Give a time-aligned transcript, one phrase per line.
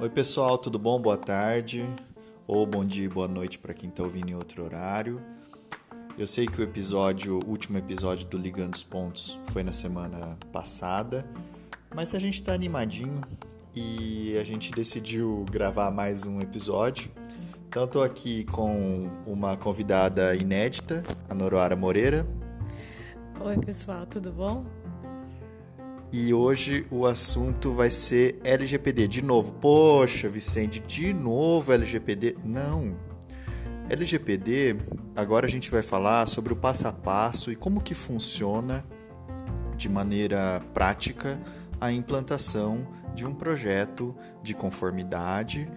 [0.00, 0.98] Oi, pessoal, tudo bom?
[0.98, 1.84] Boa tarde,
[2.46, 5.20] ou bom dia e boa noite para quem está ouvindo em outro horário.
[6.16, 10.38] Eu sei que o episódio, o último episódio do Ligando os Pontos foi na semana
[10.50, 11.28] passada,
[11.94, 13.20] mas a gente está animadinho
[13.74, 17.10] e a gente decidiu gravar mais um episódio.
[17.68, 22.26] Então, estou aqui com uma convidada inédita, a Noroara Moreira.
[23.44, 24.64] Oi, pessoal, tudo bom?
[26.10, 29.06] E hoje o assunto vai ser LGPD.
[29.06, 32.38] De novo, poxa, Vicente, de novo LGPD?
[32.42, 32.96] Não.
[33.90, 34.76] LGPD,
[35.14, 38.82] agora a gente vai falar sobre o passo a passo e como que funciona
[39.76, 41.38] de maneira prática
[41.78, 45.70] a implantação de um projeto de conformidade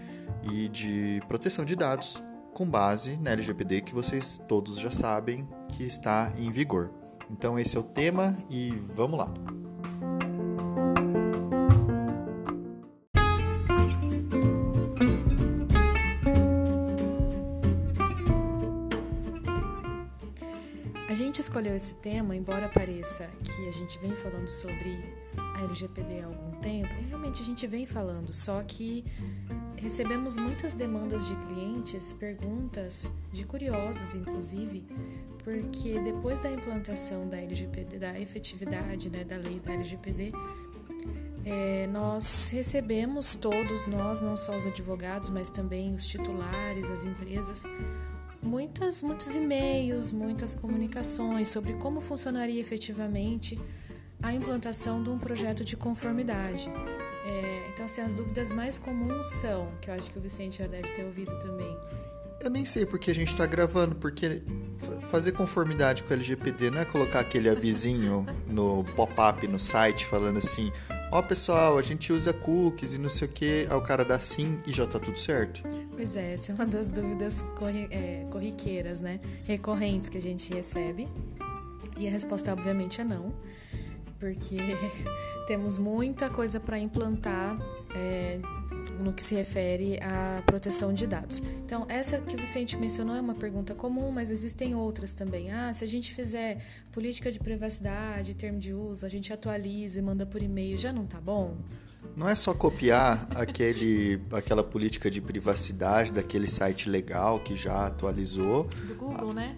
[0.54, 2.24] e de proteção de dados
[2.54, 7.07] com base na LGPD que vocês todos já sabem que está em vigor.
[7.30, 9.32] Então esse é o tema e vamos lá.
[21.58, 25.04] escolheu esse tema, embora pareça que a gente vem falando sobre
[25.36, 29.04] a LGPD há algum tempo, realmente a gente vem falando, só que
[29.76, 34.86] recebemos muitas demandas de clientes, perguntas de curiosos, inclusive,
[35.48, 40.34] porque depois da implantação da LGPD, da efetividade né, da lei da LGPD,
[41.46, 47.64] é, nós recebemos todos nós, não só os advogados, mas também os titulares, as empresas,
[48.44, 53.58] muitas, muitos e-mails, muitas comunicações sobre como funcionaria efetivamente
[54.22, 56.70] a implantação de um projeto de conformidade.
[57.26, 60.68] É, então, assim, as dúvidas mais comuns são, que eu acho que o Vicente já
[60.68, 61.74] deve ter ouvido também.
[62.40, 64.42] Eu nem sei porque a gente está gravando, porque
[65.10, 70.38] fazer conformidade com o LGPD não é colocar aquele avisinho no pop-up no site falando
[70.38, 70.72] assim:
[71.12, 74.20] ó oh, pessoal, a gente usa cookies e não sei o que, o cara dá
[74.20, 75.64] sim e já tá tudo certo.
[75.96, 79.20] Pois é, essa é uma das dúvidas corri é, corriqueiras, né?
[79.46, 81.08] Recorrentes que a gente recebe.
[81.98, 83.34] E a resposta, obviamente, é não,
[84.20, 84.58] porque
[85.48, 87.58] temos muita coisa para implantar
[87.96, 88.40] é,
[89.00, 91.42] no que se refere à proteção de dados.
[91.66, 95.52] Então, essa que o Vicente mencionou é uma pergunta comum, mas existem outras também.
[95.52, 100.02] Ah, se a gente fizer política de privacidade, termo de uso, a gente atualiza e
[100.02, 101.56] manda por e-mail, já não tá bom?
[102.16, 108.64] Não é só copiar aquele, aquela política de privacidade daquele site legal que já atualizou.
[108.88, 109.58] Do Google, ah, né?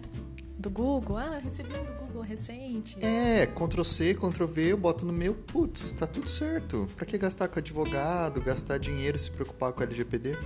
[0.60, 1.16] Do Google.
[1.16, 3.02] Ah, eu recebi um do Google recente.
[3.02, 6.86] É, Ctrl C, Ctrl V, eu boto no meu, putz, tá tudo certo.
[6.94, 10.36] Pra que gastar com advogado, gastar dinheiro e se preocupar com LGPD?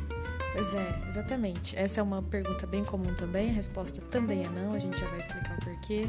[0.52, 1.76] Pois é, exatamente.
[1.76, 5.08] Essa é uma pergunta bem comum também, a resposta também é não, a gente já
[5.08, 6.08] vai explicar o porquê.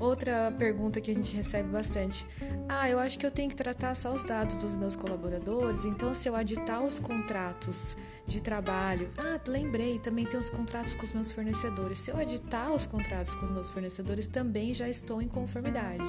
[0.00, 2.24] Outra pergunta que a gente recebe bastante:
[2.68, 6.14] Ah, eu acho que eu tenho que tratar só os dados dos meus colaboradores, então
[6.14, 9.10] se eu aditar os contratos de trabalho.
[9.18, 11.98] Ah, lembrei, também tem os contratos com os meus fornecedores.
[11.98, 16.04] Se eu aditar os contratos com os meus fornecedores, também já estou em conformidade.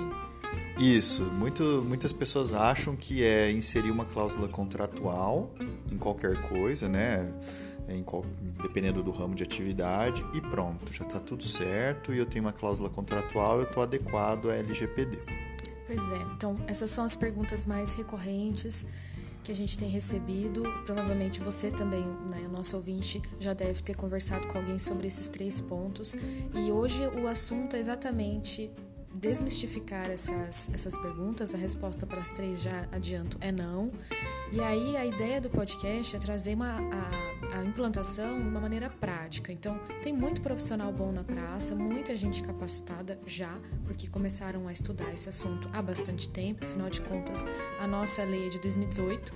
[0.78, 5.54] Isso, muito, muitas pessoas acham que é inserir uma cláusula contratual
[5.92, 7.34] em qualquer coisa, né?
[7.90, 8.06] Em,
[8.62, 12.54] dependendo do ramo de atividade, e pronto, já está tudo certo e eu tenho uma
[12.54, 15.20] cláusula contratual, eu estou adequado à LGPD.
[15.86, 18.86] Pois é, então essas são as perguntas mais recorrentes
[19.44, 20.62] que a gente tem recebido.
[20.86, 25.30] Provavelmente você também, né, o nosso ouvinte, já deve ter conversado com alguém sobre esses
[25.30, 26.16] três pontos.
[26.54, 28.70] E hoje o assunto é exatamente
[29.20, 31.54] desmistificar essas, essas perguntas.
[31.54, 33.92] A resposta para as três, já adianto, é não.
[34.52, 38.90] E aí a ideia do podcast é trazer uma, a, a implantação de uma maneira
[38.90, 39.52] prática.
[39.52, 45.12] Então, tem muito profissional bom na praça, muita gente capacitada já, porque começaram a estudar
[45.14, 46.64] esse assunto há bastante tempo.
[46.64, 47.46] Afinal de contas,
[47.80, 49.34] a nossa lei é de 2018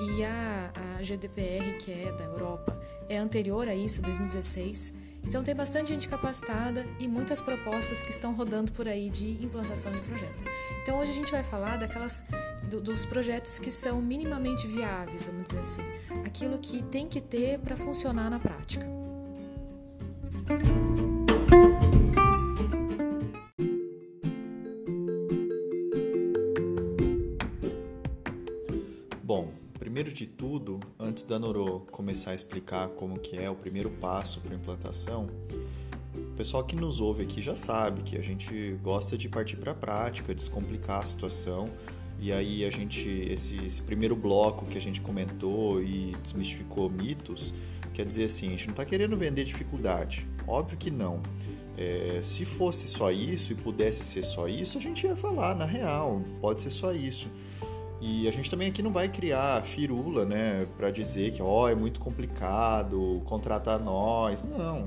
[0.00, 5.05] e a, a GDPR, que é da Europa, é anterior a isso, 2016.
[5.26, 9.90] Então tem bastante gente capacitada e muitas propostas que estão rodando por aí de implantação
[9.92, 10.44] de projeto.
[10.82, 12.24] Então hoje a gente vai falar daquelas
[12.70, 15.82] do, dos projetos que são minimamente viáveis, vamos dizer assim,
[16.24, 18.86] aquilo que tem que ter para funcionar na prática.
[30.06, 34.40] Primeiro de tudo, antes da Noro começar a explicar como que é o primeiro passo
[34.40, 35.28] para implantação,
[36.14, 39.72] o pessoal que nos ouve aqui já sabe que a gente gosta de partir para
[39.72, 41.68] a prática, descomplicar a situação.
[42.20, 47.52] E aí a gente esse, esse primeiro bloco que a gente comentou e desmistificou mitos,
[47.92, 50.24] quer dizer assim, a gente não está querendo vender dificuldade.
[50.46, 51.20] Óbvio que não.
[51.76, 55.64] É, se fosse só isso e pudesse ser só isso, a gente ia falar, na
[55.64, 57.28] real, pode ser só isso.
[58.08, 61.68] E a gente também aqui não vai criar firula, né, para dizer que ó, oh,
[61.68, 64.44] é muito complicado contratar nós.
[64.44, 64.84] Não,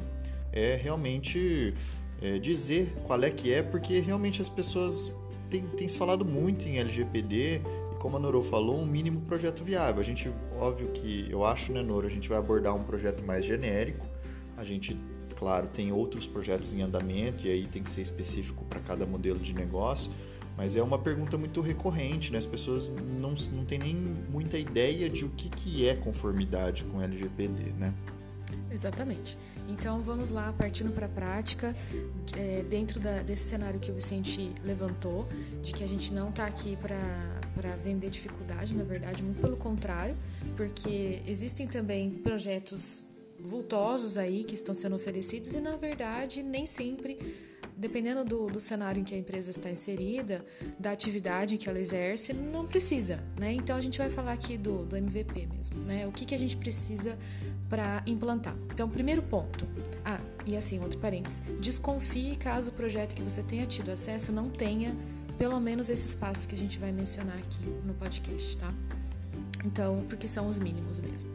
[0.54, 1.74] é realmente
[2.22, 5.14] é, dizer qual é que é, porque realmente as pessoas
[5.50, 7.62] têm, têm se falado muito em LGPD
[7.94, 10.00] e como a Noro falou, um mínimo projeto viável.
[10.00, 13.44] A gente, óbvio que eu acho, né, Noro, a gente vai abordar um projeto mais
[13.44, 14.08] genérico.
[14.56, 14.98] A gente
[15.36, 19.40] claro, tem outros projetos em andamento e aí tem que ser específico para cada modelo
[19.40, 20.10] de negócio,
[20.60, 22.38] mas é uma pergunta muito recorrente, né?
[22.38, 27.02] As pessoas não, não têm nem muita ideia de o que, que é conformidade com
[27.02, 27.94] LGPD, né?
[28.70, 29.38] Exatamente.
[29.70, 31.74] Então vamos lá, partindo para a prática,
[32.38, 35.30] é, dentro da, desse cenário que o Vicente levantou,
[35.64, 40.18] de que a gente não está aqui para vender dificuldade, na verdade, muito pelo contrário,
[40.58, 43.02] porque existem também projetos
[43.40, 47.18] vultosos aí que estão sendo oferecidos e na verdade nem sempre
[47.80, 50.46] dependendo do, do cenário em que a empresa está inserida,
[50.78, 53.54] da atividade que ela exerce, não precisa, né?
[53.54, 56.06] Então a gente vai falar aqui do, do MVP mesmo, né?
[56.06, 57.18] O que, que a gente precisa
[57.70, 58.56] para implantar.
[58.74, 59.66] Então, primeiro ponto.
[60.04, 61.42] Ah, e assim, outro parênteses.
[61.62, 64.96] Desconfie caso o projeto que você tenha tido acesso não tenha
[65.38, 68.74] pelo menos esses passos que a gente vai mencionar aqui no podcast, tá?
[69.64, 71.30] Então, porque são os mínimos mesmo.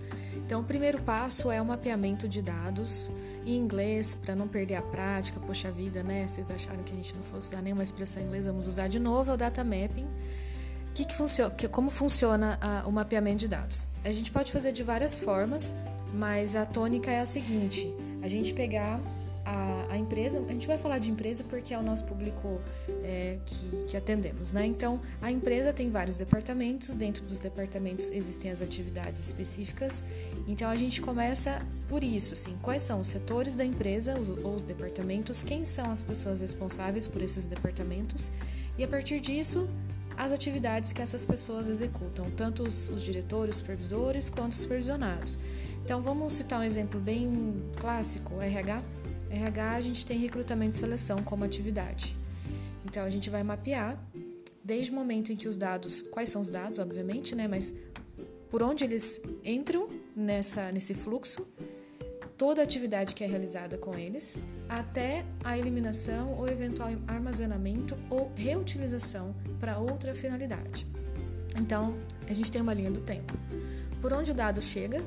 [0.45, 3.11] Então, o primeiro passo é o mapeamento de dados
[3.47, 5.41] em inglês, para não perder a prática.
[5.41, 6.29] Poxa vida, né?
[6.29, 8.99] Vocês acharam que a gente não fosse usar nenhuma expressão em inglês, vamos usar de
[8.99, 10.07] novo, é o data mapping.
[10.93, 13.87] Que que funciona, que, como funciona a, o mapeamento de dados?
[14.05, 15.75] A gente pode fazer de várias formas,
[16.13, 17.93] mas a tônica é a seguinte:
[18.23, 19.01] a gente pegar
[19.45, 22.61] a, a, empresa, a gente vai falar de empresa porque é o nosso público
[23.03, 24.65] é, que, que, atendemos, né?
[24.67, 30.03] Então, a empresa tem vários departamentos, dentro dos departamentos existem as atividades específicas,
[30.47, 34.55] então a gente começa por isso, assim, quais são os setores da empresa os, ou
[34.55, 38.33] os departamentos, quem são as pessoas responsáveis por esses departamentos,
[38.79, 39.69] e a partir disso,
[40.17, 45.39] as atividades que essas pessoas executam, tanto os, os diretores, supervisores, quanto os supervisionados.
[45.85, 48.83] Então, vamos citar um exemplo bem clássico, RH.
[49.35, 52.17] RH a gente tem recrutamento e seleção como atividade.
[52.85, 53.99] Então a gente vai mapear
[54.63, 57.73] desde o momento em que os dados, quais são os dados, obviamente, né, mas
[58.51, 61.47] por onde eles entram nessa nesse fluxo,
[62.37, 68.33] toda a atividade que é realizada com eles, até a eliminação ou eventual armazenamento ou
[68.35, 70.87] reutilização para outra finalidade.
[71.57, 71.95] Então,
[72.29, 73.33] a gente tem uma linha do tempo.
[74.01, 75.03] Por onde o dado chega,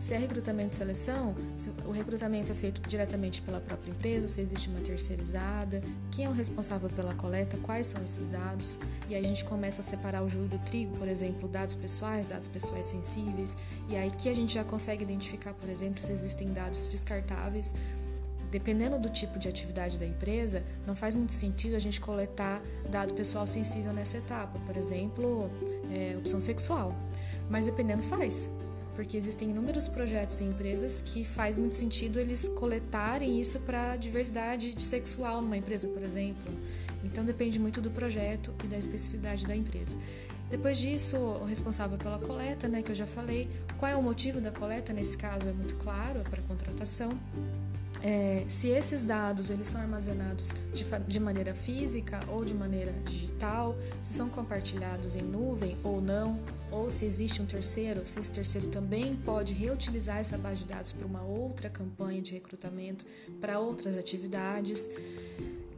[0.00, 4.40] se é recrutamento e seleção, se o recrutamento é feito diretamente pela própria empresa, se
[4.40, 8.80] existe uma terceirizada, quem é o responsável pela coleta, quais são esses dados,
[9.10, 12.26] e aí a gente começa a separar o joio do trigo, por exemplo, dados pessoais,
[12.26, 13.58] dados pessoais sensíveis,
[13.90, 17.74] e aí que a gente já consegue identificar, por exemplo, se existem dados descartáveis.
[18.50, 22.60] Dependendo do tipo de atividade da empresa, não faz muito sentido a gente coletar
[22.90, 25.48] dado pessoal sensível nessa etapa, por exemplo,
[25.92, 26.92] é, opção sexual.
[27.48, 28.50] Mas dependendo, faz
[28.94, 34.82] porque existem inúmeros projetos e empresas que faz muito sentido eles coletarem isso para diversidade
[34.82, 36.52] sexual numa empresa, por exemplo.
[37.04, 39.96] Então depende muito do projeto e da especificidade da empresa.
[40.50, 43.48] Depois disso, o responsável pela coleta, né, que eu já falei,
[43.78, 44.92] qual é o motivo da coleta?
[44.92, 47.10] Nesse caso é muito claro, é para contratação.
[48.02, 53.76] É, se esses dados eles são armazenados de, de, maneira física ou de maneira digital,
[54.00, 58.68] se são compartilhados em nuvem ou não, ou se existe um terceiro, se esse terceiro
[58.68, 63.04] também pode reutilizar essa base de dados para uma outra campanha de recrutamento,
[63.40, 64.88] para outras atividades.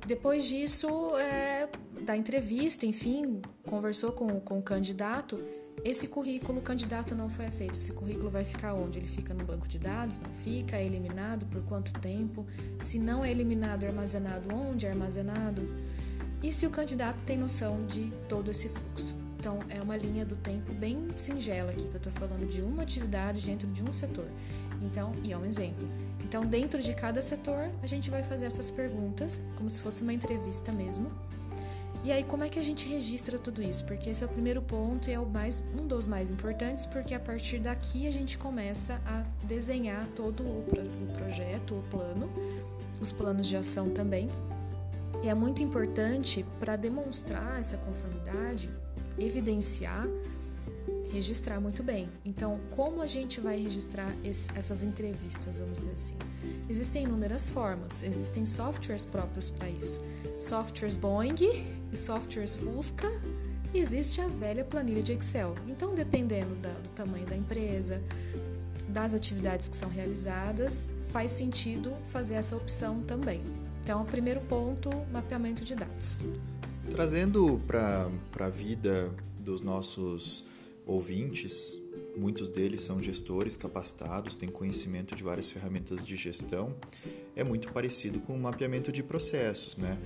[0.06, 1.68] Depois disso, é,
[2.02, 5.42] da entrevista, enfim, conversou com, com o candidato.
[5.84, 7.74] Esse currículo, o candidato não foi aceito.
[7.74, 8.98] Esse currículo vai ficar onde?
[8.98, 10.18] Ele fica no banco de dados?
[10.18, 10.76] Não fica?
[10.76, 11.44] É eliminado?
[11.46, 12.46] Por quanto tempo?
[12.76, 14.86] Se não é eliminado, é armazenado onde?
[14.86, 15.62] É armazenado?
[16.42, 19.14] E se o candidato tem noção de todo esse fluxo?
[19.38, 22.84] Então, é uma linha do tempo bem singela aqui, que eu estou falando de uma
[22.84, 24.28] atividade dentro de um setor.
[24.80, 25.88] Então, e é um exemplo.
[26.22, 30.12] Então, dentro de cada setor, a gente vai fazer essas perguntas, como se fosse uma
[30.12, 31.10] entrevista mesmo.
[32.04, 33.84] E aí, como é que a gente registra tudo isso?
[33.84, 37.14] Porque esse é o primeiro ponto e é o mais, um dos mais importantes, porque
[37.14, 42.28] a partir daqui a gente começa a desenhar todo o, pro, o projeto, o plano,
[43.00, 44.28] os planos de ação também.
[45.22, 48.68] E é muito importante para demonstrar essa conformidade
[49.18, 50.08] evidenciar,
[51.12, 52.08] registrar muito bem.
[52.24, 56.16] Então, como a gente vai registrar esse, essas entrevistas, vamos dizer assim?
[56.68, 60.00] Existem inúmeras formas, existem softwares próprios para isso.
[60.40, 61.36] Softwares Boeing
[61.92, 63.10] e softwares Fusca,
[63.74, 65.54] existe a velha planilha de Excel.
[65.68, 68.02] Então, dependendo da, do tamanho da empresa,
[68.88, 73.42] das atividades que são realizadas, faz sentido fazer essa opção também.
[73.82, 76.16] Então, primeiro ponto, mapeamento de dados.
[76.90, 80.44] Trazendo para a vida dos nossos
[80.86, 81.80] ouvintes,
[82.16, 86.74] muitos deles são gestores capacitados, têm conhecimento de várias ferramentas de gestão,
[87.34, 89.98] é muito parecido com o mapeamento de processos, né?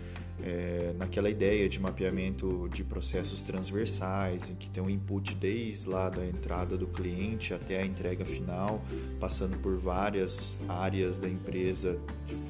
[0.42, 6.10] É, naquela ideia de mapeamento de processos transversais, em que tem um input desde lá
[6.10, 8.82] da entrada do cliente até a entrega final,
[9.18, 11.98] passando por várias áreas da empresa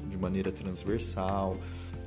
[0.09, 1.57] de, maneira transversal,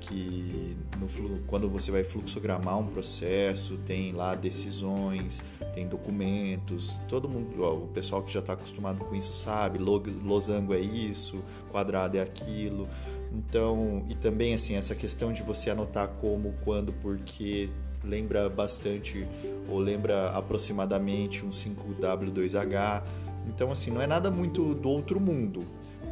[0.01, 7.63] que no, quando você vai fluxogramar um processo, tem lá decisões, tem documentos, todo mundo,
[7.63, 12.21] ó, o pessoal que já está acostumado com isso sabe, losango é isso, quadrado é
[12.21, 12.89] aquilo.
[13.33, 17.71] Então, e também assim, essa questão de você anotar como, quando, porque
[18.03, 19.27] lembra bastante
[19.69, 23.03] ou lembra aproximadamente um 5W2H.
[23.47, 25.65] Então, assim, não é nada muito do outro mundo,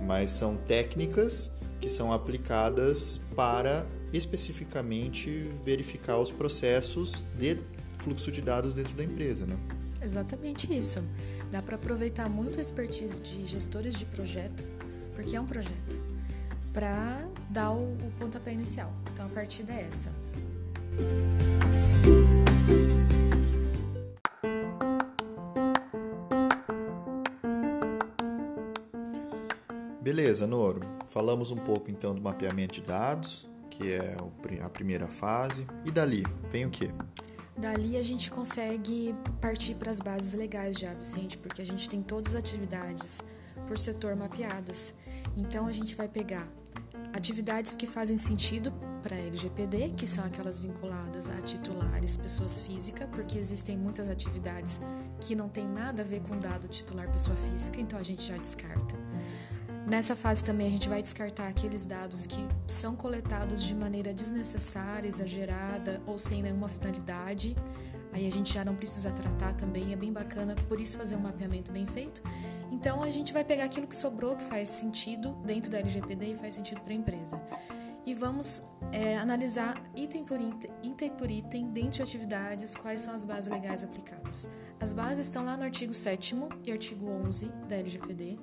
[0.06, 7.58] mas são técnicas que são aplicadas para especificamente verificar os processos de
[7.98, 9.56] fluxo de dados dentro da empresa, né?
[10.00, 11.02] Exatamente isso.
[11.50, 14.64] Dá para aproveitar muito a expertise de gestores de projeto,
[15.14, 15.98] porque é um projeto,
[16.78, 18.92] para dar o, o pontapé inicial.
[19.12, 20.12] Então a partida é essa.
[30.00, 30.82] Beleza, Noro.
[31.08, 34.16] Falamos um pouco então do mapeamento de dados, que é
[34.62, 35.66] a primeira fase.
[35.84, 36.92] E dali, vem o quê?
[37.56, 42.00] Dali a gente consegue partir para as bases legais já, Vicente, porque a gente tem
[42.00, 43.20] todas as atividades
[43.66, 44.94] por setor mapeadas.
[45.36, 46.48] Então a gente vai pegar
[47.18, 48.72] atividades que fazem sentido
[49.02, 54.80] para a LGPD, que são aquelas vinculadas a titulares, pessoas físicas, porque existem muitas atividades
[55.20, 58.36] que não tem nada a ver com dado titular pessoa física, então a gente já
[58.36, 58.94] descarta.
[59.84, 65.08] Nessa fase também a gente vai descartar aqueles dados que são coletados de maneira desnecessária,
[65.08, 67.56] exagerada ou sem nenhuma finalidade.
[68.12, 71.20] Aí a gente já não precisa tratar também, é bem bacana, por isso fazer um
[71.20, 72.22] mapeamento bem feito.
[72.70, 76.36] Então a gente vai pegar aquilo que sobrou, que faz sentido dentro da LGPD e
[76.36, 77.42] faz sentido para a empresa.
[78.04, 83.14] E vamos é, analisar item por item, item por item, dentro de atividades, quais são
[83.14, 84.48] as bases legais aplicadas.
[84.80, 86.34] As bases estão lá no artigo 7
[86.64, 88.38] e artigo 11 da LGPD.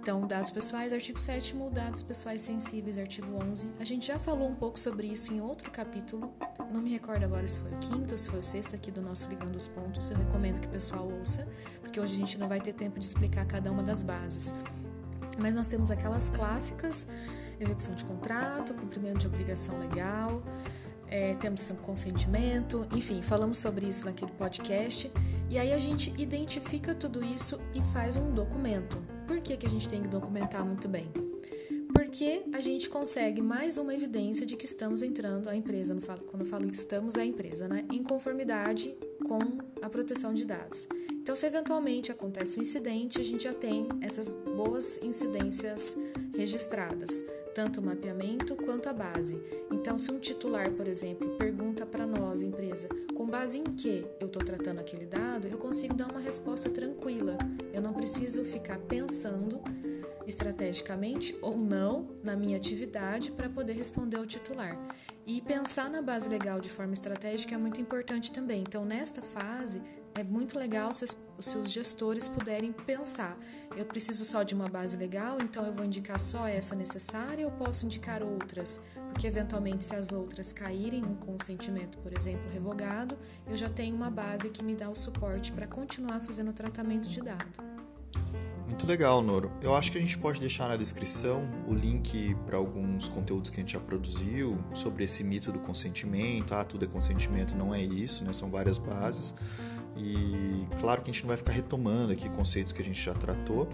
[0.00, 3.70] Então, dados pessoais, artigo 7 dados pessoais sensíveis, artigo 11.
[3.78, 6.32] A gente já falou um pouco sobre isso em outro capítulo.
[6.72, 9.02] Não me recordo agora se foi o quinto ou se foi o sexto aqui do
[9.02, 10.10] nosso Ligando os Pontos.
[10.10, 11.46] Eu recomendo que o pessoal ouça,
[11.80, 14.54] porque hoje a gente não vai ter tempo de explicar cada uma das bases.
[15.38, 17.06] Mas nós temos aquelas clássicas:
[17.60, 20.42] execução de contrato, cumprimento de obrigação legal,
[21.10, 25.10] é, temos consentimento, enfim, falamos sobre isso naquele podcast.
[25.50, 29.17] E aí a gente identifica tudo isso e faz um documento.
[29.28, 31.06] Por que, que a gente tem que documentar muito bem?
[31.92, 35.94] Porque a gente consegue mais uma evidência de que estamos entrando a empresa,
[36.26, 37.84] quando eu falo estamos a empresa, né?
[37.92, 39.38] Em conformidade com
[39.82, 40.88] a proteção de dados.
[41.12, 45.94] Então, se eventualmente acontece um incidente, a gente já tem essas boas incidências
[46.34, 47.22] registradas
[47.58, 49.42] tanto o mapeamento quanto a base.
[49.68, 54.28] Então, se um titular, por exemplo, pergunta para nós, empresa, com base em que eu
[54.28, 57.36] estou tratando aquele dado, eu consigo dar uma resposta tranquila.
[57.72, 59.60] Eu não preciso ficar pensando
[60.24, 64.78] estrategicamente ou não na minha atividade para poder responder ao titular.
[65.26, 68.60] E pensar na base legal de forma estratégica é muito importante também.
[68.60, 69.82] Então, nesta fase,
[70.18, 71.04] é muito legal se,
[71.38, 73.38] os gestores puderem pensar:
[73.76, 77.52] eu preciso só de uma base legal, então eu vou indicar só essa necessária ou
[77.52, 78.80] posso indicar outras?
[79.10, 84.10] Porque, eventualmente, se as outras caírem um consentimento, por exemplo, revogado, eu já tenho uma
[84.10, 87.78] base que me dá o suporte para continuar fazendo o tratamento de dado.
[88.66, 89.50] Muito legal, Noro.
[89.62, 93.56] Eu acho que a gente pode deixar na descrição o link para alguns conteúdos que
[93.56, 96.52] a gente já produziu sobre esse mito do consentimento.
[96.52, 98.32] Ah, tudo é consentimento, não é isso, né?
[98.32, 99.34] São várias bases.
[99.96, 103.14] E claro que a gente não vai ficar retomando aqui conceitos que a gente já
[103.14, 103.68] tratou.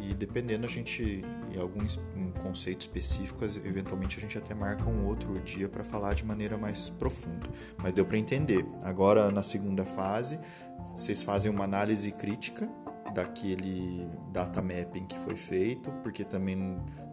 [0.00, 2.00] E dependendo, a gente, em alguns
[2.42, 6.90] conceitos específicos, eventualmente a gente até marca um outro dia para falar de maneira mais
[6.90, 7.48] profunda.
[7.78, 8.66] Mas deu para entender.
[8.82, 10.40] Agora, na segunda fase,
[10.96, 12.68] vocês fazem uma análise crítica
[13.12, 16.56] daquele data mapping que foi feito, porque também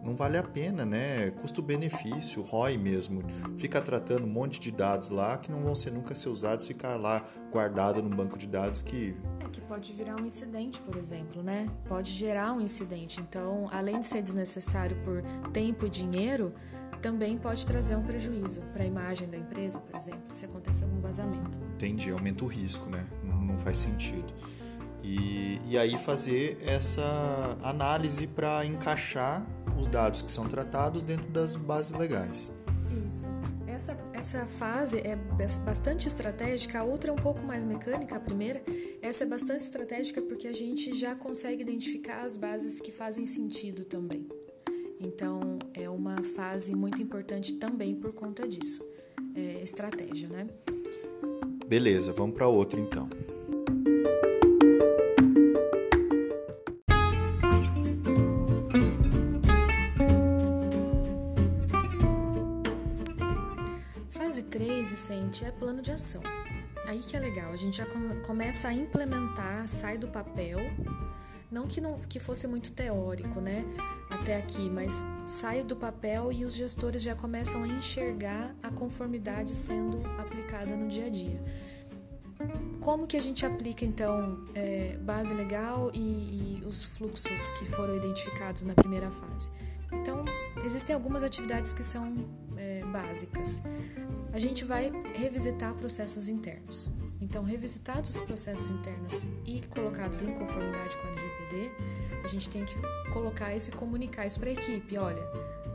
[0.02, 1.30] não vale a pena, né?
[1.32, 3.22] Custo-benefício, ROI mesmo.
[3.56, 6.96] Fica tratando um monte de dados lá que não vão ser nunca ser usados, ficar
[6.96, 11.42] lá guardado num banco de dados que é que pode virar um incidente, por exemplo,
[11.42, 11.68] né?
[11.86, 13.20] Pode gerar um incidente.
[13.20, 16.54] Então, além de ser desnecessário por tempo e dinheiro,
[17.00, 21.00] também pode trazer um prejuízo para a imagem da empresa, por exemplo, se acontece algum
[21.00, 21.58] vazamento.
[21.74, 23.06] Entendi, aumenta o risco, né?
[23.24, 24.32] Não, não faz sentido.
[25.02, 29.46] E, e aí fazer essa análise para encaixar
[29.78, 32.52] os dados que são tratados dentro das bases legais.
[33.06, 33.28] Isso.
[33.66, 35.16] Essa, essa fase é
[35.64, 38.62] bastante estratégica, a outra é um pouco mais mecânica, a primeira.
[39.00, 43.86] Essa é bastante estratégica porque a gente já consegue identificar as bases que fazem sentido
[43.86, 44.28] também.
[45.00, 48.84] Então, é uma fase muito importante também por conta disso.
[49.34, 50.46] É estratégia, né?
[51.66, 53.08] Beleza, vamos para outro então.
[65.50, 66.22] É plano de ação.
[66.86, 67.86] Aí que é legal, a gente já
[68.26, 70.58] começa a implementar, sai do papel,
[71.50, 73.64] não que não que fosse muito teórico, né,
[74.08, 79.54] até aqui, mas sai do papel e os gestores já começam a enxergar a conformidade
[79.54, 81.40] sendo aplicada no dia a dia.
[82.80, 87.94] Como que a gente aplica então é, base legal e, e os fluxos que foram
[87.94, 89.50] identificados na primeira fase?
[89.92, 90.24] Então,
[90.64, 92.14] existem algumas atividades que são
[92.56, 93.62] é, básicas.
[94.32, 96.90] A gente vai revisitar processos internos.
[97.20, 101.72] Então, revisitados os processos internos e colocados em conformidade com a LGPD,
[102.24, 102.74] a gente tem que
[103.12, 104.96] colocar isso e comunicar isso para a equipe.
[104.96, 105.22] Olha,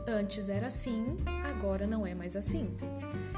[0.08, 2.74] antes era assim, agora não é mais assim.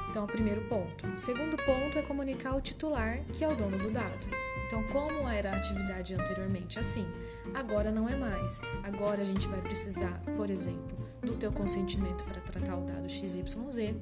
[0.09, 1.05] Então, é o primeiro ponto.
[1.07, 4.27] O segundo ponto é comunicar ao titular, que é o dono do dado.
[4.65, 7.05] Então, como era a atividade anteriormente assim,
[7.53, 8.61] agora não é mais.
[8.83, 13.95] Agora a gente vai precisar, por exemplo, do teu consentimento para tratar o dado XYZ.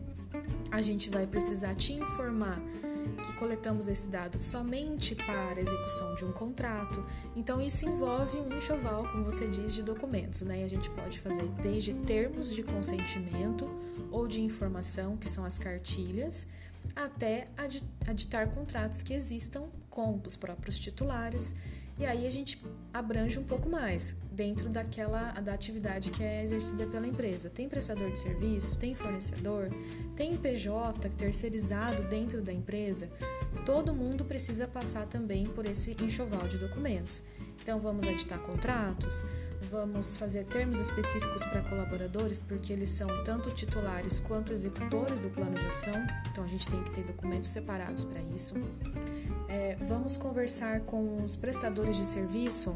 [0.71, 2.59] A gente vai precisar te informar
[3.23, 7.03] que coletamos esse dado somente para execução de um contrato.
[7.35, 10.41] Então, isso envolve um enxoval, como você diz, de documentos.
[10.41, 10.61] Né?
[10.61, 13.69] E a gente pode fazer desde termos de consentimento
[14.11, 16.47] ou de informação, que são as cartilhas,
[16.95, 17.47] até
[18.05, 21.55] aditar contratos que existam com os próprios titulares.
[21.99, 22.61] E aí a gente
[22.93, 27.49] abrange um pouco mais dentro daquela da atividade que é exercida pela empresa.
[27.49, 29.69] Tem prestador de serviço, tem fornecedor,
[30.15, 33.09] tem PJ terceirizado dentro da empresa.
[33.65, 37.23] Todo mundo precisa passar também por esse enxoval de documentos.
[37.61, 39.25] Então vamos editar contratos,
[39.61, 45.57] vamos fazer termos específicos para colaboradores, porque eles são tanto titulares quanto executores do plano
[45.57, 45.95] de ação,
[46.29, 48.55] então a gente tem que ter documentos separados para isso.
[49.47, 52.75] É, vamos conversar com os prestadores de serviço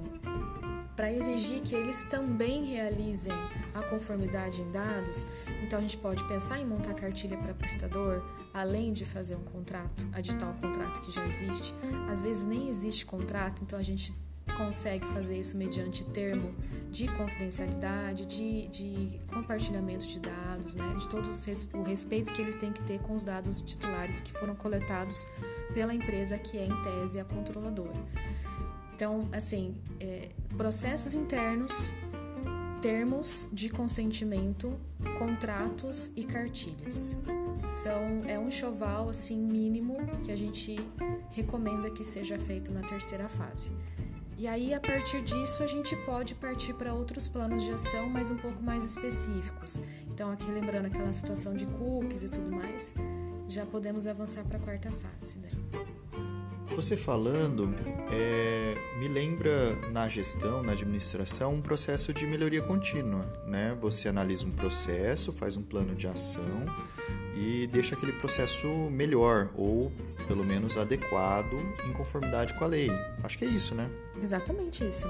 [0.96, 3.34] para exigir que eles também realizem
[3.74, 5.26] a conformidade em dados.
[5.64, 10.08] Então a gente pode pensar em montar cartilha para prestador, além de fazer um contrato,
[10.12, 11.74] aditar o contrato que já existe.
[12.10, 14.14] Às vezes nem existe contrato, então a gente
[14.58, 16.54] consegue fazer isso mediante termo
[16.92, 20.94] de confidencialidade, de, de compartilhamento de dados, né?
[21.00, 21.30] de todo
[21.74, 25.26] o respeito que eles têm que ter com os dados titulares que foram coletados
[25.74, 27.94] pela empresa que é, em tese, a controladora.
[28.94, 31.92] Então, assim, é, processos internos,
[32.82, 34.78] termos de consentimento,
[35.18, 37.18] contratos e cartilhas.
[37.68, 40.78] São, é um enxoval assim mínimo que a gente
[41.30, 43.72] recomenda que seja feito na terceira fase.
[44.42, 48.32] E aí, a partir disso, a gente pode partir para outros planos de ação, mas
[48.32, 49.80] um pouco mais específicos.
[50.08, 52.92] Então, aqui lembrando aquela situação de cookies e tudo mais,
[53.48, 55.38] já podemos avançar para a quarta fase.
[55.38, 55.50] Né?
[56.76, 57.70] Você falando,
[58.12, 63.32] é, me lembra na gestão, na administração, um processo de melhoria contínua.
[63.46, 63.78] Né?
[63.80, 66.66] Você analisa um processo, faz um plano de ação
[67.36, 69.92] e deixa aquele processo melhor ou
[70.28, 71.56] pelo menos adequado
[71.88, 72.90] em conformidade com a lei.
[73.24, 73.90] Acho que é isso, né?
[74.22, 75.08] Exatamente isso.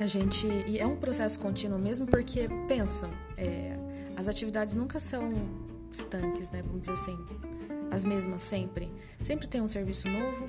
[0.00, 3.76] A gente e é um processo contínuo mesmo porque pensam, é,
[4.16, 5.32] as atividades nunca são
[5.92, 6.62] estanques, né?
[6.62, 7.18] Vamos dizer assim,
[7.90, 8.90] as mesmas sempre.
[9.18, 10.46] Sempre tem um serviço novo,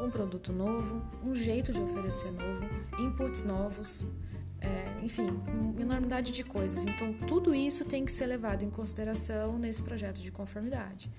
[0.00, 2.64] um produto novo, um jeito de oferecer novo,
[2.98, 4.06] inputs novos,
[4.60, 5.28] é, enfim,
[5.78, 6.84] enormidade de coisas.
[6.84, 11.10] Então, tudo isso tem que ser levado em consideração nesse projeto de conformidade.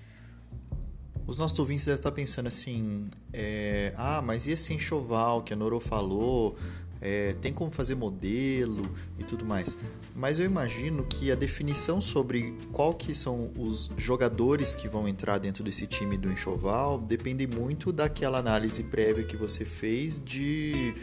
[1.26, 5.56] Os nossos ouvintes devem estar pensando assim: é, ah, mas e esse enxoval que a
[5.56, 6.56] Noro falou?
[7.00, 9.76] É, tem como fazer modelo e tudo mais.
[10.14, 15.38] Mas eu imagino que a definição sobre qual que são os jogadores que vão entrar
[15.38, 20.94] dentro desse time do enxoval depende muito daquela análise prévia que você fez de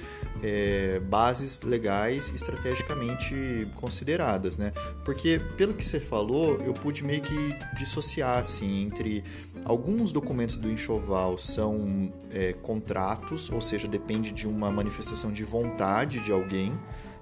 [0.43, 4.71] é, bases legais estrategicamente consideradas, né?
[5.03, 9.23] Porque pelo que você falou, eu pude meio que dissociar assim entre
[9.65, 16.19] alguns documentos do enxoval são é, contratos, ou seja, depende de uma manifestação de vontade
[16.19, 16.77] de alguém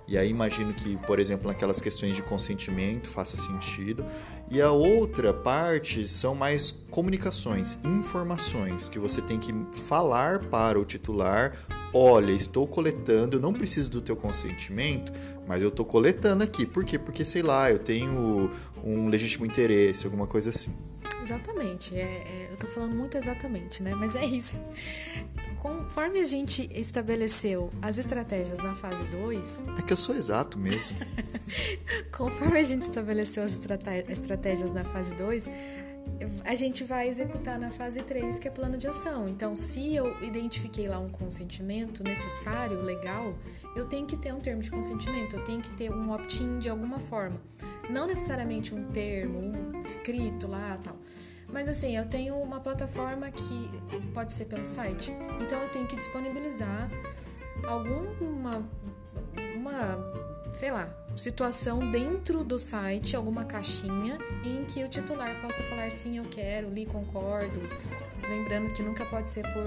[0.08, 4.06] E aí imagino que, por exemplo, naquelas questões de consentimento faça sentido.
[4.52, 9.52] E a outra parte são mais comunicações, informações que você tem que
[9.88, 11.58] falar para o titular.
[11.92, 15.12] Olha, estou coletando, eu não preciso do teu consentimento,
[15.48, 16.66] mas eu estou coletando aqui.
[16.66, 17.00] Por quê?
[17.00, 18.52] Porque, sei lá, eu tenho
[18.84, 20.76] um legítimo interesse, alguma coisa assim.
[21.26, 21.96] Exatamente.
[21.96, 23.96] É, é, eu estou falando muito exatamente, né?
[23.96, 24.62] Mas é isso.
[25.60, 29.64] Conforme a gente estabeleceu as estratégias na fase 2.
[29.80, 30.98] É que eu sou exato mesmo.
[32.16, 35.50] conforme a gente estabeleceu as estratégias na fase 2,
[36.44, 39.28] a gente vai executar na fase 3, que é plano de ação.
[39.28, 43.36] Então, se eu identifiquei lá um consentimento necessário, legal,
[43.76, 46.70] eu tenho que ter um termo de consentimento, eu tenho que ter um opt-in de
[46.70, 47.42] alguma forma.
[47.90, 50.98] Não necessariamente um termo, um escrito lá tal.
[51.48, 53.70] Mas assim, eu tenho uma plataforma que
[54.14, 55.12] pode ser pelo site.
[55.40, 56.90] Então eu tenho que disponibilizar
[57.68, 58.64] alguma
[59.56, 59.98] uma,
[60.54, 66.18] sei lá, situação dentro do site, alguma caixinha em que o titular possa falar sim,
[66.18, 67.60] eu quero, li, concordo.
[68.28, 69.66] Lembrando que nunca pode ser por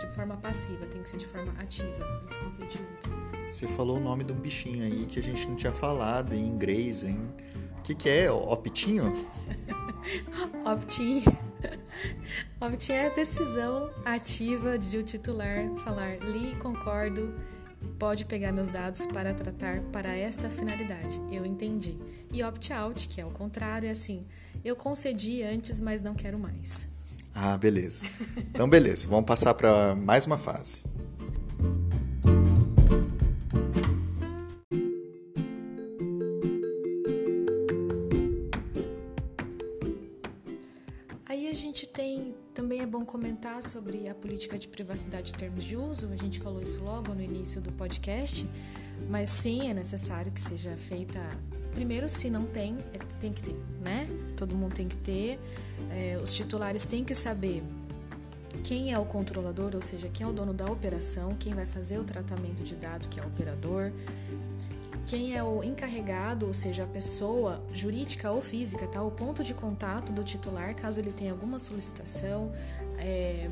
[0.00, 3.10] de forma passiva, tem que ser de forma ativa esse consentimento.
[3.50, 6.46] Você falou o nome de um bichinho aí que a gente não tinha falado em
[6.46, 7.20] inglês, hein?
[7.78, 8.30] O que, que é?
[8.30, 9.28] Optinho?
[10.64, 11.22] Opt-in.
[12.60, 17.34] Opt-in é a decisão ativa de o titular falar li, concordo,
[17.98, 21.20] pode pegar meus dados para tratar para esta finalidade.
[21.30, 21.98] Eu entendi.
[22.32, 24.24] E opt-out, que é o contrário, é assim:
[24.64, 26.88] eu concedi antes, mas não quero mais.
[27.34, 28.04] Ah, beleza.
[28.36, 29.08] Então, beleza.
[29.08, 30.82] Vamos passar para mais uma fase.
[42.92, 46.08] bom comentar sobre a política de privacidade de termos de uso.
[46.12, 48.46] A gente falou isso logo no início do podcast,
[49.08, 51.18] mas sim é necessário que seja feita.
[51.72, 54.06] Primeiro, se não tem, é, tem que ter, né?
[54.42, 55.38] Todo mundo tem que ter.
[55.88, 57.62] É, os titulares têm que saber
[58.64, 61.98] quem é o controlador, ou seja, quem é o dono da operação, quem vai fazer
[61.98, 63.92] o tratamento de dado, que é o operador,
[65.06, 69.00] quem é o encarregado, ou seja, a pessoa jurídica ou física, tá?
[69.00, 72.50] O ponto de contato do titular, caso ele tenha alguma solicitação,
[72.98, 73.48] é,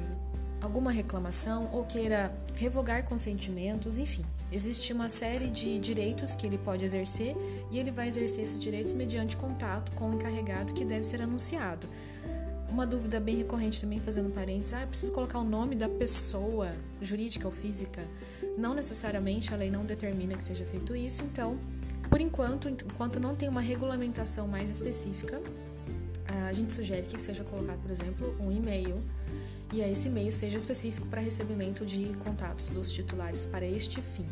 [0.61, 4.24] alguma reclamação ou queira revogar consentimentos, enfim.
[4.52, 7.36] Existe uma série de direitos que ele pode exercer
[7.70, 11.86] e ele vai exercer esses direitos mediante contato com o encarregado que deve ser anunciado.
[12.68, 17.46] Uma dúvida bem recorrente também, fazendo parênteses, ah, preciso colocar o nome da pessoa jurídica
[17.46, 18.02] ou física.
[18.56, 21.58] Não necessariamente, a lei não determina que seja feito isso, então,
[22.08, 25.40] por enquanto, enquanto não tem uma regulamentação mais específica,
[26.48, 29.02] a gente sugere que seja colocado, por exemplo, um e-mail
[29.72, 34.26] e esse e-mail seja específico para recebimento de contatos dos titulares para este fim.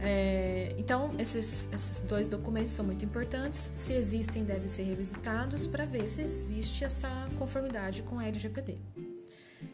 [0.00, 3.72] É, então, esses, esses dois documentos são muito importantes.
[3.74, 8.78] Se existem, devem ser revisitados para ver se existe essa conformidade com a LGPD.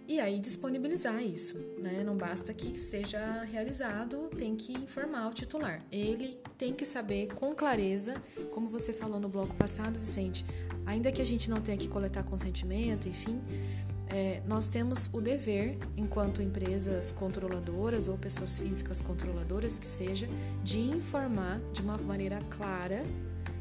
[0.06, 2.02] E aí disponibilizar isso, né?
[2.04, 5.82] Não basta que seja realizado, tem que informar o titular.
[5.90, 10.44] Ele tem que saber com clareza, como você falou no bloco passado, Vicente,
[10.84, 13.40] ainda que a gente não tenha que coletar consentimento, enfim,
[14.08, 20.28] é, nós temos o dever, enquanto empresas controladoras ou pessoas físicas controladoras que seja,
[20.62, 23.04] de informar de uma maneira clara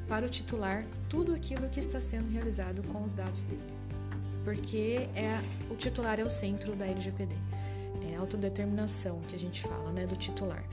[0.08, 3.63] para o titular tudo aquilo que está sendo realizado com os dados dele.
[4.43, 7.34] Porque é, o titular é o centro da LGPD.
[8.12, 10.63] É a autodeterminação que a gente fala, né, do titular.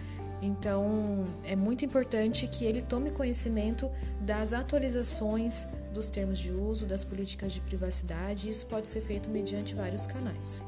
[0.43, 7.05] Então, é muito importante que ele tome conhecimento das atualizações dos termos de uso, das
[7.05, 10.63] políticas de privacidade, e isso pode ser feito mediante vários canais.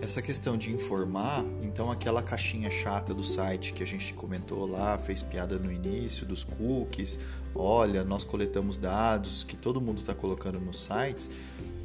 [0.00, 4.98] Essa questão de informar, então aquela caixinha chata do site que a gente comentou lá,
[4.98, 7.18] fez piada no início, dos cookies,
[7.54, 11.30] olha, nós coletamos dados que todo mundo está colocando nos sites,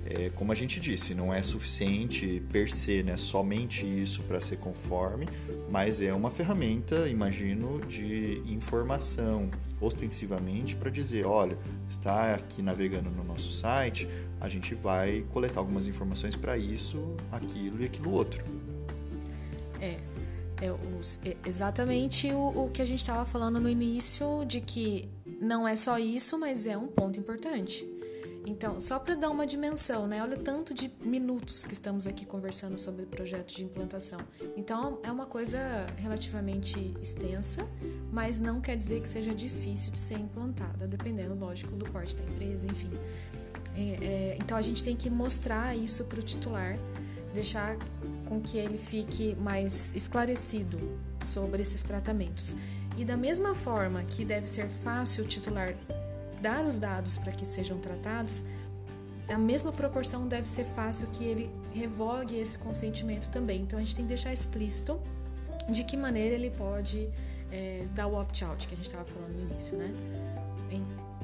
[0.06, 4.58] é, como a gente disse, não é suficiente per se, né, somente isso para ser
[4.58, 5.28] conforme,
[5.69, 9.49] mas é uma ferramenta, imagino, de informação,
[9.81, 11.57] ostensivamente, para dizer: olha,
[11.89, 14.07] está aqui navegando no nosso site,
[14.39, 18.43] a gente vai coletar algumas informações para isso, aquilo e aquilo outro.
[19.81, 19.97] É,
[20.61, 25.09] é, os, é exatamente o, o que a gente estava falando no início, de que
[25.41, 27.87] não é só isso, mas é um ponto importante.
[28.49, 30.23] Então, só para dar uma dimensão, né?
[30.23, 34.19] Olha o tanto de minutos que estamos aqui conversando sobre o projeto de implantação.
[34.57, 37.63] Então, é uma coisa relativamente extensa,
[38.12, 42.23] mas não quer dizer que seja difícil de ser implantada, dependendo, lógico, do porte da
[42.23, 42.89] empresa, enfim.
[43.77, 46.75] É, é, então, a gente tem que mostrar isso para o titular,
[47.31, 47.77] deixar
[48.25, 50.79] com que ele fique mais esclarecido
[51.19, 52.57] sobre esses tratamentos.
[52.97, 55.75] E da mesma forma que deve ser fácil o titular
[56.41, 58.43] dar os dados para que sejam tratados,
[59.28, 63.62] a mesma proporção deve ser fácil que ele revogue esse consentimento também.
[63.62, 64.99] Então a gente tem que deixar explícito
[65.69, 67.10] de que maneira ele pode
[67.52, 69.93] é, dar o opt-out que a gente estava falando no início, né?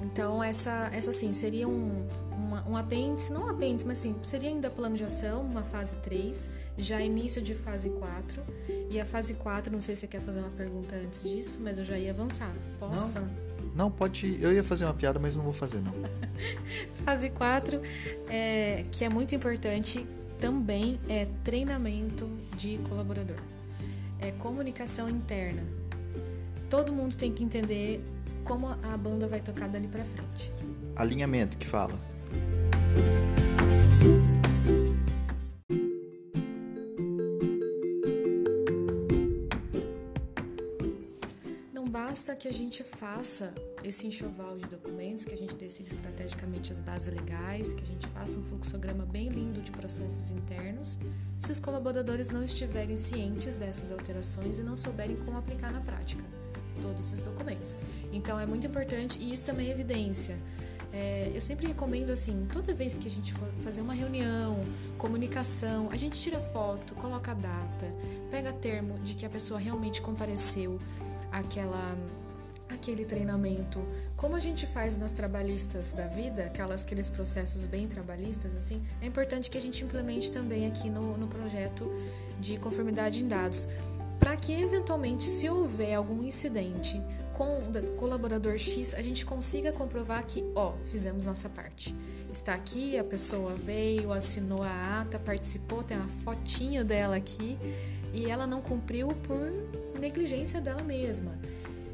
[0.01, 4.49] Então essa, essa sim seria um, uma, um apêndice, não um apêndice, mas sim, seria
[4.49, 8.41] ainda plano de ação, uma fase 3, já início de fase 4.
[8.89, 11.77] E a fase 4, não sei se você quer fazer uma pergunta antes disso, mas
[11.77, 12.53] eu já ia avançar.
[12.79, 13.19] Posso?
[13.19, 13.27] Não,
[13.75, 14.41] não pode.
[14.41, 15.93] Eu ia fazer uma piada, mas não vou fazer, não.
[17.05, 17.81] fase 4,
[18.29, 20.05] é, que é muito importante
[20.39, 23.37] também, é treinamento de colaborador.
[24.19, 25.63] É comunicação interna.
[26.69, 28.03] Todo mundo tem que entender
[28.43, 30.51] como a banda vai tocar dali para frente.
[30.95, 31.99] Alinhamento que fala.
[41.95, 46.81] Basta que a gente faça esse enxoval de documentos, que a gente decida estrategicamente as
[46.81, 50.97] bases legais, que a gente faça um fluxograma bem lindo de processos internos,
[51.39, 56.21] se os colaboradores não estiverem cientes dessas alterações e não souberem como aplicar na prática
[56.81, 57.77] todos esses documentos.
[58.11, 60.37] Então é muito importante e isso também é evidência.
[60.91, 64.65] É, eu sempre recomendo assim, toda vez que a gente for fazer uma reunião,
[64.97, 67.85] comunicação, a gente tira foto, coloca a data,
[68.29, 70.77] pega termo de que a pessoa realmente compareceu
[71.39, 71.97] àquela
[72.67, 73.79] aquele treinamento,
[74.15, 79.05] como a gente faz nas trabalhistas da vida, aquelas, aqueles processos bem trabalhistas, assim, é
[79.05, 81.91] importante que a gente implemente também aqui no, no projeto
[82.39, 83.67] de conformidade em dados
[84.19, 87.01] para que eventualmente, se houver algum incidente
[87.33, 91.93] com o colaborador X, a gente consiga comprovar que, ó, fizemos nossa parte.
[92.31, 97.57] Está aqui, a pessoa veio, assinou a ata, participou, tem uma fotinho dela aqui
[98.15, 99.51] e ela não cumpriu por
[99.99, 101.37] negligência dela mesma.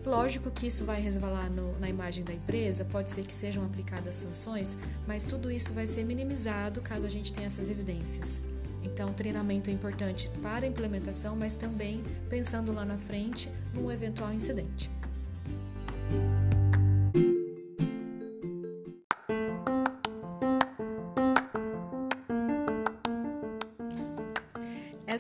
[0.06, 4.16] Lógico que isso vai resvalar no, na imagem da empresa, pode ser que sejam aplicadas
[4.16, 8.42] sanções, mas tudo isso vai ser minimizado caso a gente tenha essas evidências.
[8.84, 14.34] Então, treinamento é importante para a implementação, mas também pensando lá na frente num eventual
[14.34, 14.90] incidente.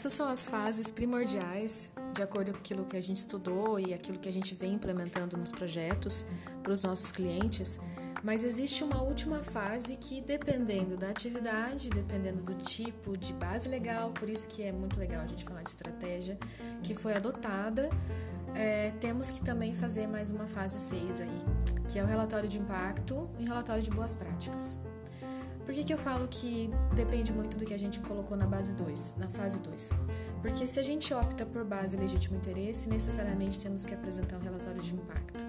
[0.02, 4.18] Essas são as fases primordiais, de acordo com aquilo que a gente estudou e aquilo
[4.18, 6.26] que a gente vem implementando nos projetos
[6.64, 7.80] para os nossos clientes.
[8.24, 14.10] Mas existe uma última fase que, dependendo da atividade, dependendo do tipo de base legal,
[14.10, 16.36] por isso que é muito legal a gente falar de estratégia,
[16.82, 17.88] que foi adotada,
[18.56, 21.42] é, temos que também fazer mais uma fase 6 aí,
[21.88, 24.80] que é o relatório de impacto e relatório de boas práticas.
[25.66, 28.76] Por que, que eu falo que depende muito do que a gente colocou na base
[28.76, 29.92] 2, na fase 2?
[30.42, 34.82] Porque se a gente opta por base legítimo interesse, necessariamente temos que apresentar um relatório
[34.82, 35.46] de impacto.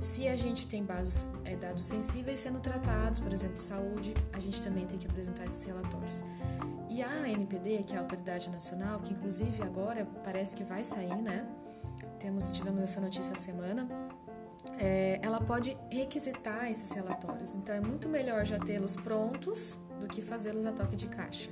[0.00, 4.60] Se a gente tem bases, é, dados sensíveis sendo tratados, por exemplo, saúde, a gente
[4.60, 6.24] também tem que apresentar esses relatórios.
[6.90, 11.22] E a ANPD, que é a Autoridade Nacional, que inclusive agora parece que vai sair,
[11.22, 11.46] né?
[12.18, 13.88] Temos, tivemos essa notícia semana.
[14.78, 17.54] É, ela pode requisitar esses relatórios.
[17.54, 21.50] Então é muito melhor já tê-los prontos do que fazê-los a toque de caixa.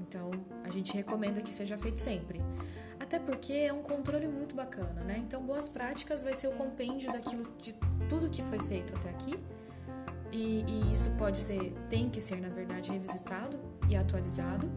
[0.00, 0.30] Então
[0.64, 2.40] a gente recomenda que seja feito sempre.
[2.98, 5.18] Até porque é um controle muito bacana, né?
[5.18, 7.74] Então, boas práticas vai ser o compêndio daquilo de
[8.08, 9.34] tudo que foi feito até aqui.
[10.30, 14.70] E, e isso pode ser, tem que ser, na verdade, revisitado e atualizado.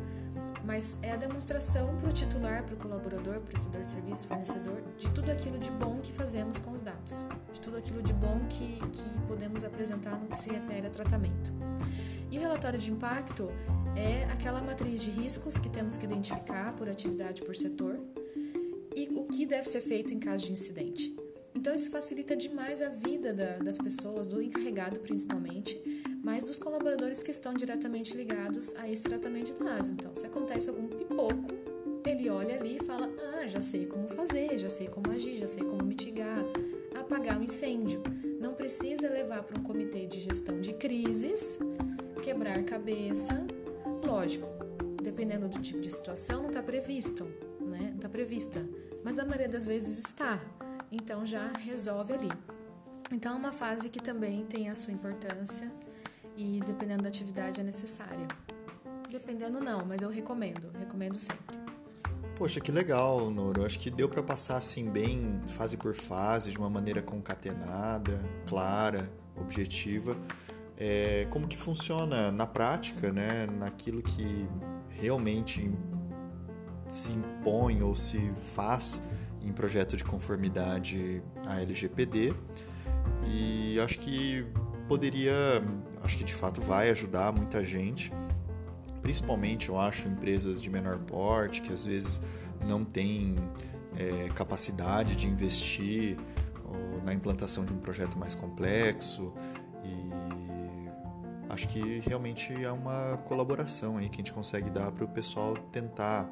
[0.65, 5.10] Mas é a demonstração para o titular, para o colaborador, prestador de serviço, fornecedor, de
[5.12, 7.23] tudo aquilo de bom que fazemos com os dados,
[7.54, 11.54] de tudo aquilo de bom que, que podemos apresentar no que se refere a tratamento.
[12.32, 13.49] E o relatório de impacto
[13.95, 17.99] é aquela matriz de riscos que temos que identificar por atividade por setor
[18.95, 21.24] e o que deve ser feito em caso de incidente.
[21.55, 27.23] Então, isso facilita demais a vida da, das pessoas, do encarregado principalmente, mas dos colaboradores
[27.23, 29.89] que estão diretamente ligados a esse tratamento de dados.
[29.89, 31.47] Então, se acontece algum pipoco,
[32.05, 35.47] ele olha ali e fala: Ah, já sei como fazer, já sei como agir, já
[35.47, 36.43] sei como mitigar,
[36.93, 38.03] apagar o um incêndio.
[38.39, 41.57] Não precisa levar para um comitê de gestão de crises,
[42.21, 43.45] quebrar cabeça.
[44.03, 44.47] Lógico,
[45.01, 47.23] dependendo do tipo de situação, não está previsto,
[47.59, 47.89] né?
[47.89, 48.63] Não está prevista
[49.05, 50.41] mas a maioria das vezes está.
[50.95, 52.31] Então já resolve ali.
[53.12, 55.69] Então é uma fase que também tem a sua importância
[56.38, 58.27] e dependendo da atividade é necessária.
[59.10, 61.60] Dependendo não, mas eu recomendo, recomendo sempre.
[62.38, 63.65] Poxa, que legal, Noro.
[63.65, 69.12] Acho que deu para passar assim bem fase por fase, de uma maneira concatenada, clara,
[69.36, 70.17] objetiva.
[70.77, 73.47] É, como que funciona na prática, né?
[73.47, 74.47] Naquilo que
[74.89, 75.69] realmente
[76.88, 79.01] se impõe ou se faz
[79.45, 82.34] em projeto de conformidade à LGPD
[83.25, 84.45] e acho que
[84.88, 85.34] poderia,
[86.03, 88.12] acho que de fato vai ajudar muita gente,
[89.01, 92.21] principalmente eu acho empresas de menor porte que às vezes
[92.67, 93.36] não têm
[93.95, 96.17] é, capacidade de investir
[97.05, 99.31] na implantação de um projeto mais complexo.
[99.84, 105.08] E acho que realmente é uma colaboração aí que a gente consegue dar para o
[105.08, 106.27] pessoal tentar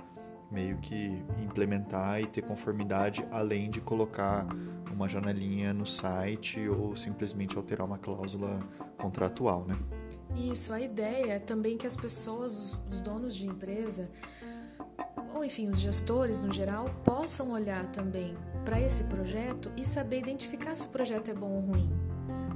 [0.53, 4.47] meio que implementar e ter conformidade além de colocar
[4.91, 8.59] uma janelinha no site ou simplesmente alterar uma cláusula
[8.97, 9.75] contratual, né?
[10.35, 14.09] Isso, a ideia é também que as pessoas, os donos de empresa,
[15.33, 20.75] ou enfim, os gestores no geral, possam olhar também para esse projeto e saber identificar
[20.75, 21.89] se o projeto é bom ou ruim.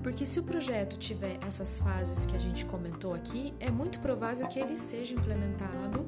[0.01, 4.47] Porque se o projeto tiver essas fases que a gente comentou aqui, é muito provável
[4.47, 6.07] que ele seja implementado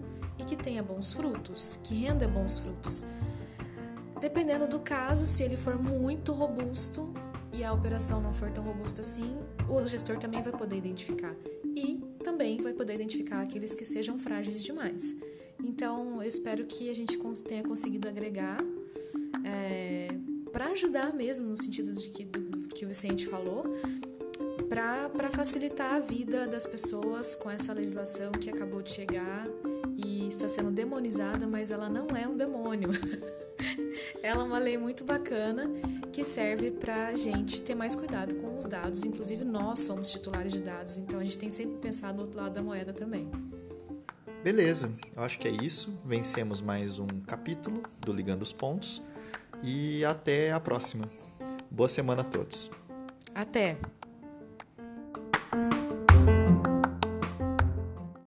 [0.50, 3.06] que tenha bons frutos, que renda bons frutos.
[4.20, 7.14] Dependendo do caso, se ele for muito robusto
[7.54, 9.38] e a operação não for tão robusta assim,
[9.70, 11.36] o gestor também vai poder identificar.
[11.76, 15.16] E também vai poder identificar aqueles que sejam frágeis demais.
[15.64, 18.58] Então, eu espero que a gente tenha conseguido agregar
[19.46, 20.08] é,
[20.52, 23.64] para ajudar mesmo, no sentido de que, do, que o Vicente falou,
[24.68, 29.48] para facilitar a vida das pessoas com essa legislação que acabou de chegar
[30.34, 32.90] está sendo demonizada, mas ela não é um demônio.
[34.22, 35.70] ela é uma lei muito bacana
[36.12, 39.04] que serve para a gente ter mais cuidado com os dados.
[39.04, 42.54] Inclusive, nós somos titulares de dados, então a gente tem sempre pensado no outro lado
[42.54, 43.30] da moeda também.
[44.44, 45.94] Beleza, eu acho que é isso.
[46.06, 49.02] Vencemos mais um capítulo do Ligando os Pontos
[49.62, 51.10] e até a próxima.
[51.70, 52.72] Boa semana a todos.
[53.36, 53.78] Até!